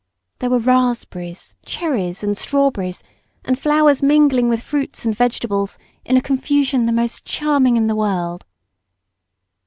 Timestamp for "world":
7.95-8.47